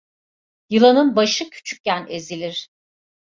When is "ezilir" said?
2.09-2.69